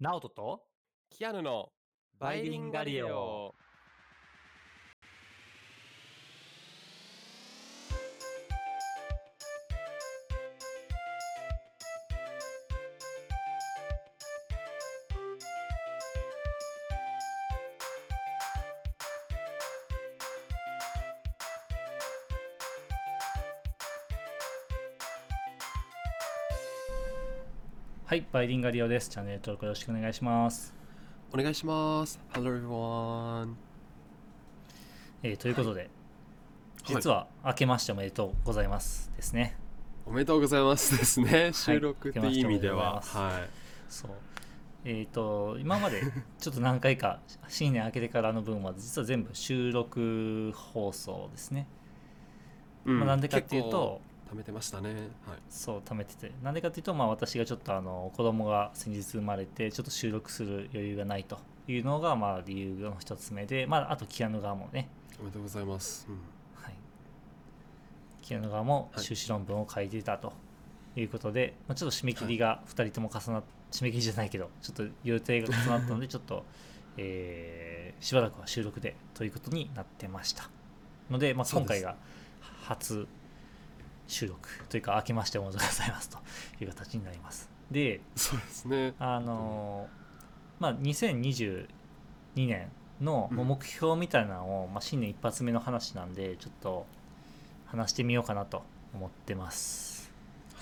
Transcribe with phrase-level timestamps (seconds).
[0.00, 0.60] ナオトと
[1.08, 1.68] キアヌの
[2.18, 3.43] バイリンガリオ。
[28.06, 29.08] はい、バイリンガリオです。
[29.08, 30.74] チャンネル登録よろしくお願いします。
[31.32, 32.20] お願いします。
[32.34, 33.54] Hello everyone。
[35.22, 35.88] えーということで、
[36.84, 39.56] 実は明けましておめでとうございますですね。
[40.04, 41.52] おめでとうございますですね。
[41.54, 43.00] 収録っていう意味では。
[43.00, 43.48] はい。
[43.88, 44.10] そう。
[44.84, 46.02] えっ、と、今まで
[46.38, 51.66] ちょっと何回か新年明けてからの分は実は全部収録放送ですね。
[52.84, 54.02] うんまあ、なんでかっていうと、
[54.34, 54.90] 貯めてましたね。
[54.90, 55.38] はい。
[55.48, 56.32] そう貯めてて。
[56.42, 61.38] なんでかっていうと、まあ、私がちょっとあの子供が先日生まれてちょっと収録する余裕がないと
[61.68, 64.88] いうのがまあ理由の一つ目で、まあ、あとキアヌ側もね、
[65.20, 66.06] おめでとうございます。
[66.08, 66.14] うん。
[66.62, 66.74] はい、
[68.22, 69.04] キアヌ側もはい。
[69.04, 70.32] 修士論文を書いていたと
[70.96, 76.44] いうことで、まあ、ちょっと締め切りが2人とも重なっ締め切りじゃないけどちょっと予定が重なったのでちょっと、
[76.96, 80.50] えーしばらくは収録でということになってました。
[81.10, 81.96] ので、まあ、今回が
[82.64, 83.06] 初
[84.06, 86.18] 収録というか明けましておめでとうございますと
[86.60, 88.94] いう形になりますでそうですね。
[88.98, 90.04] あのー
[90.60, 91.66] まあ2022
[92.36, 92.68] 年
[93.00, 96.86] の目標みたいなのを、まあ、新年一発目の話なんでちょっと
[97.66, 98.62] 話してみようかなと
[98.94, 100.12] 思ってます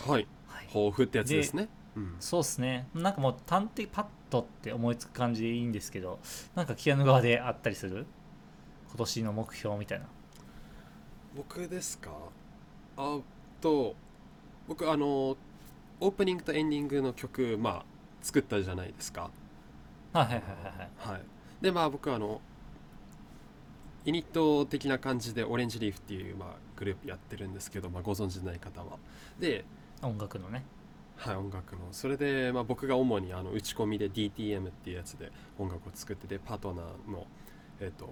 [0.07, 0.27] はい。
[0.49, 1.69] はい抱負ってやつですね。
[1.97, 2.17] うん。
[2.21, 6.19] そうですねなんかもう端的パッとって思いつく感じでいいんですけど
[6.55, 8.07] なんかキアヌ側であったりする
[8.89, 10.07] 今年の目標みたいな
[11.37, 12.11] 僕ですか？
[12.97, 13.19] あ
[13.61, 13.95] と、
[14.69, 15.37] 僕あの、
[16.01, 17.85] オープニングとエンディングの曲、まあ、
[18.23, 19.31] 作ったじゃないですか。
[20.13, 21.13] はいはいはいはいはい。
[21.15, 21.23] はい、
[21.61, 22.41] でまあ僕はあの
[24.05, 28.99] ユニット的な感じでオレンジリーフっていう、まあ、グループやってるんですけど、まあ、ご存知ない方は。
[29.39, 29.65] で、
[30.03, 30.65] 音楽のね。
[31.17, 31.83] はい、音楽の。
[31.93, 37.27] それで、まあ、僕が主にあの打ち込みで DTM っていうやつで音楽を作っててパートナーの、
[37.81, 38.09] えっと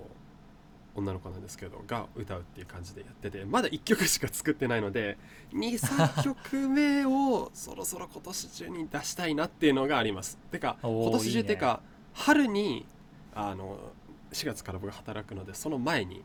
[0.95, 5.19] 女の子なんですけどが歌うっていう感じでやっててまだ1曲しか作ってないので
[5.53, 10.39] 23曲目をそろそろ今年中に出したいなっていうのがあります。
[10.51, 11.81] てか今年中っていうか
[12.13, 12.87] 春に
[13.35, 13.79] あの
[14.33, 16.23] 4月から僕が働くのでその前に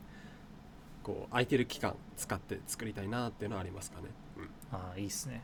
[1.04, 4.50] こう空いてる期間使って作りたいなっていうのはありますかね、うん。
[4.72, 5.44] ああいいっすね。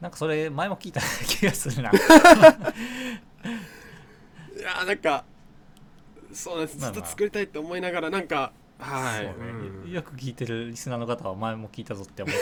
[0.00, 1.90] なんかそれ前も聞いた気がするな。
[4.60, 5.24] いやーなんか
[6.32, 6.76] そうです。
[6.76, 7.00] ずまあまあ。
[7.00, 9.34] っと作りたいって思いながらなんかはい、ね。
[9.84, 9.90] うん。
[9.90, 12.36] よく聞いてるリスナーの方は前も聞いたぞって思っ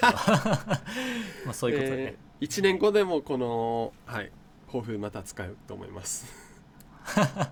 [0.00, 0.10] た
[1.46, 4.30] まあそういうことでね、1年後でもこのはい
[4.66, 6.26] 抱負また使うと思います。
[7.04, 7.50] は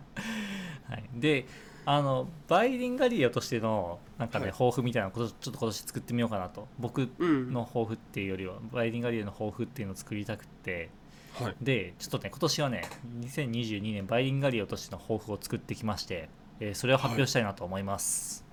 [0.96, 1.46] い、で
[1.84, 4.52] あのバイリンガリオとしてのなんかね、はい。
[4.52, 6.68] 抱負みたいなことちょっと今年作ってみようかなと。
[6.78, 7.52] 僕うん。
[7.52, 10.90] の抱負っていうよりはバイリンガリオの抱負っていうのを作りたくて
[11.34, 12.82] はい、でちょっとね今年はね
[13.20, 16.28] 2022年バイリンガリオとしての抱負を作ってきまして、
[16.60, 18.44] えー、それを発表したいなと思います。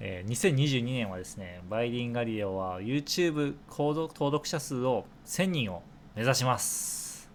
[0.00, 5.82] えー、2022年はですねバイリンガリオは YouTube 登録者数を1000人を
[6.16, 7.30] 目指します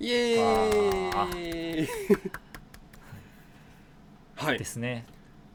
[0.00, 1.88] イエーイ
[4.34, 5.06] はい、ですね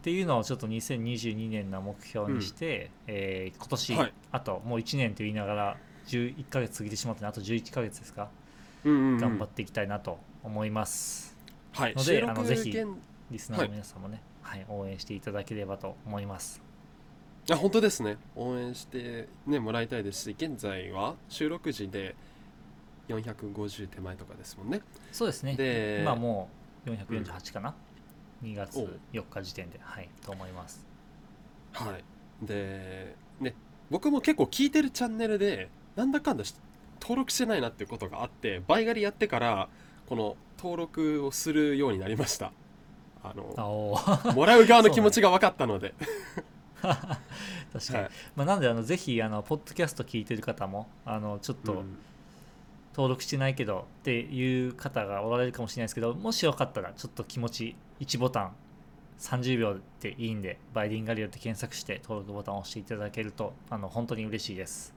[0.06, 4.14] っていうのをちょっと2022年の目標にして、えー今年、はい。
[4.34, 8.30] あともう1年と言いながら11ヶ月過ぎてしまってねあと11ヶ月ですか、
[8.84, 9.18] うんうんうん。
[9.18, 11.36] 頑張っていきたいなと思います。
[11.72, 11.96] はい。
[11.96, 12.88] のであのぜひ現
[13.32, 16.62] リスナーの皆さんもね、はい応援していただければと思います。
[17.50, 18.18] あ本当ですね。
[18.36, 22.16] 応援して、ね、もらいたいですし現在は収録時で
[23.08, 24.82] 450手前とかですもんね。
[25.12, 25.56] そうですね。
[25.56, 26.48] で今も
[26.86, 27.74] う448かな、
[28.44, 28.88] 2月お。
[29.14, 30.86] 4日時点ではいと思います。
[31.74, 32.04] はい。
[32.46, 33.56] でね
[33.90, 36.54] 僕も結構聞いてるチャンネルでなんだかんだし
[37.02, 39.70] 登録してないなっていうことがあって倍狩りやってから
[40.08, 42.52] この登録をするようになりました。
[43.24, 45.96] あのもらう側の気持ちが分かったので、
[46.82, 48.10] 確かに、はい。
[48.36, 51.98] まあ、なんであのぜひあのポッドキャスト聞いてる方もあのちょっと、うん
[52.96, 58.52] 登録してないけどっていう方がおられるかもしれないですけどもしよかったらちょっと気持ち1ボタン
[59.20, 64.94] 30秒でいいんでバイリンガリオって検索して登録ボタンを押していただけるとあの本当に嬉しいです。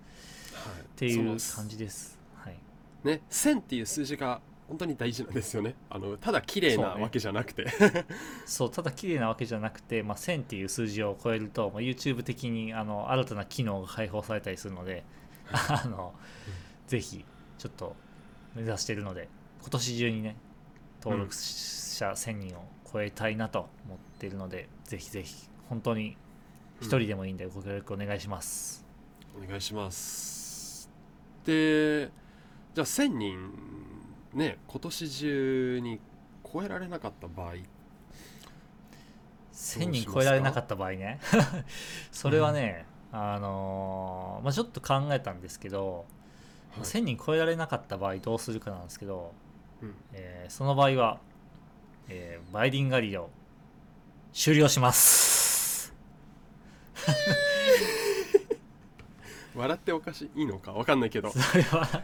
[0.54, 0.82] はい。
[0.82, 2.16] っていう感じです。
[2.36, 2.56] はい。
[3.02, 5.74] ね1000っていう数字が本当に大事なんですよね。
[5.90, 7.66] あのただ綺麗なわけじゃなくて。
[8.46, 15.02] そうただ綺麗なわけじゃなくて、まあ、1000っていう数字を超えると、まあ、YouTube 的にあの新たな機能が開放されたりするので
[15.50, 16.14] あの、
[16.86, 17.24] ぜひ
[17.58, 17.94] ちょっと
[18.54, 19.28] 目指しているので
[19.60, 20.36] 今年中にね
[21.02, 26.16] 登録者1000人を超えたいなと思っているので、ぜひぜひ本当に
[26.80, 28.84] 一人でもいいんでご協力お願いします、
[29.36, 30.90] お願いします。
[31.44, 32.10] で
[32.74, 33.52] じゃあ1000人
[34.34, 36.00] ね今年中に
[36.50, 37.54] 超えられなかった場合。
[39.52, 41.20] 1000人超えられなかった場合ね。
[42.12, 46.06] それはね、あのーまあ、ちょっと考えたんですけど、
[46.72, 46.82] はい。
[46.82, 49.32] 1000人超えられなかった場合どうするかなんですけど、
[49.82, 49.94] うん。
[50.12, 51.18] えーその場合は、
[52.08, 53.30] えーバイリンガリを
[54.32, 55.94] 終了します。
[59.54, 61.30] 笑っておかしいいいのかわかんないけど。
[61.30, 62.02] それは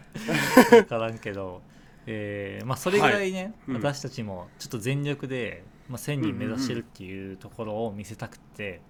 [0.70, 1.62] 分からんけど、
[2.06, 3.76] えーまあ、それぐらいね、うん。
[3.76, 8.80] 私たちもちょっと全力で、まあ、1000人目指してるっていうところを見せたくて、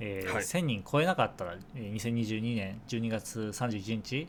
[0.00, 0.42] えーはい。
[0.42, 4.26] 1000人超えなかったら、えー2022年12月31日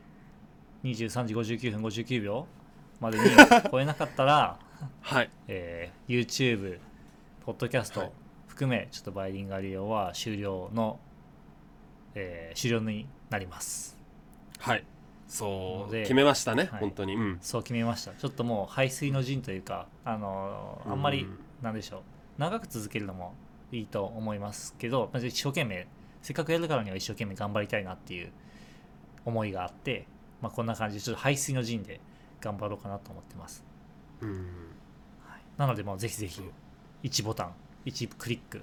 [0.83, 2.47] 23時59分59秒
[2.99, 3.25] までに
[3.71, 4.59] 超えなかったら、
[5.01, 5.29] はい。
[5.47, 6.79] えー YouTube、
[7.45, 8.07] ポッドキャスはい。
[8.07, 8.13] ト
[8.47, 10.99] 含め、ちょっとバイリンガリオは終了の、
[12.15, 13.97] えー終了になります。
[14.59, 14.83] はい。
[15.27, 16.79] そう決めましたね、はい。
[16.81, 17.15] 本当に。
[17.15, 17.37] うん。
[17.41, 18.11] そう決めました。
[18.13, 22.01] ちょっともう排水の陣というかあのあんまりうんなんでしょう。
[22.37, 23.33] 長く続けるのも
[23.71, 25.87] いいと思いますけどまず一生懸命
[26.21, 28.31] せっかくやるからには一生懸命頑張りたいなっていう
[29.25, 30.05] 思いがあって、
[30.43, 32.01] まあ、こんな感じでちょっと排水の陣で
[32.41, 33.63] 頑張ろうかなと思ってます、
[34.19, 34.29] うん
[35.25, 36.41] はい、なのでもうぜひぜひ
[37.03, 37.53] 1ボタン
[37.85, 38.61] 1クリック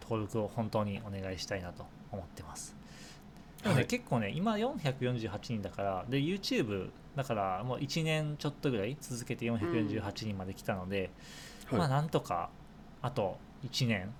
[0.00, 2.74] 登録を本当にお願いしたいなと思ってます。
[3.62, 3.86] でもね、はい。
[3.86, 11.10] 結構ね今448人だからで YouTube だからもう1年ちょっとぐらい続けて448人まで来たので、
[11.66, 11.78] はい。
[11.78, 12.50] まあなんとか
[13.02, 14.12] あと1年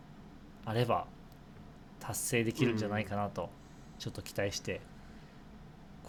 [0.65, 1.07] あれば
[1.99, 3.51] 達成できるんじゃないかなと
[3.99, 4.81] ちょっと期待して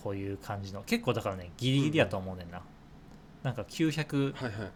[0.04, 0.82] こういう感じの。
[0.84, 2.62] 結構だからねギリギリやと思うねんな、
[3.44, 4.72] なんか900はいはい。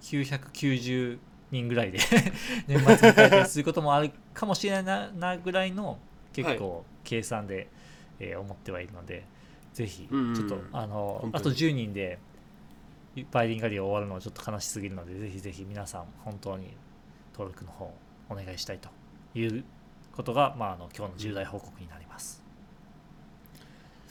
[0.00, 1.18] 990
[1.50, 1.98] 人ぐらいで
[2.66, 5.98] 年末迎えたりすることもあるかもしれないななぐらいの
[6.32, 7.68] 結構計算で、
[8.18, 9.24] えー思ってはいるので
[9.72, 10.42] ぜひちうんうん。
[10.42, 12.18] ょっと、あのあと10人で
[13.30, 16.76] バイリンガリー終わるのはちょっと悲しすぎるのでぜひぜひ皆さん本当に
[17.32, 17.92] 登録の方
[18.28, 18.88] お願いしたいと
[19.34, 19.64] いう
[20.12, 22.43] ことが、まあ、あの今日の重大報告になります。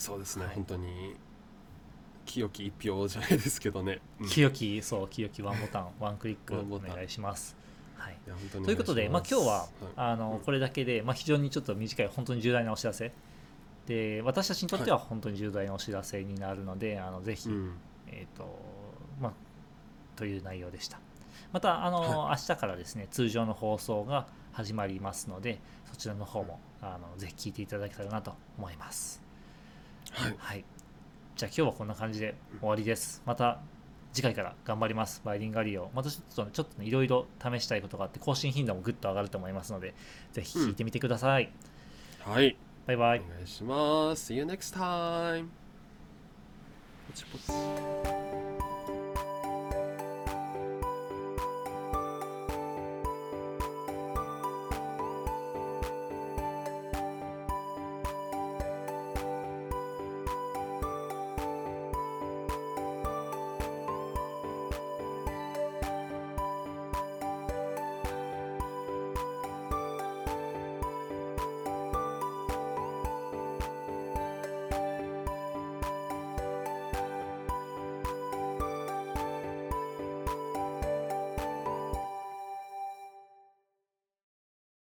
[0.03, 0.55] そうですね、はい。
[0.55, 1.15] 本当に
[2.25, 4.25] 清き一票じゃないですけどね、うん。
[4.25, 7.55] い清きそう清きワンボタンワンクリックお願いします。
[7.95, 8.17] はい。
[8.27, 10.39] や本当にということで、まあ、今日は、あのうん。
[10.41, 13.13] これだけで、まあ、非常にちょっと短い本当に重大なお知らせ。
[13.87, 17.73] で私たちにとっては本当に重大なお知らせになるので、あのぜひ、うん。
[18.07, 18.59] えっ、と
[19.21, 19.33] まあ
[20.17, 20.99] という内容でした。
[21.53, 29.22] またあの、明日からですね通常の放送が始まりますのでそちらの方もあのぜひ聞いていただけたらなと思います
[30.13, 30.35] はい。
[30.37, 30.65] はい。
[31.35, 33.21] じゃあ今日はこんな感じで終わりです。
[33.25, 33.59] また
[34.13, 35.21] 次回から頑張ります。
[35.25, 39.95] バイリンガリオまたちょっとちょっとねいろいろ試したいことがあって更新頻度もぐっと上がると思いますので
[40.31, 41.51] ぜひ聞いてみてください、
[42.19, 42.55] はい。
[42.85, 43.19] バイバイ。
[43.19, 44.31] お願いします。
[44.31, 45.47] See you next time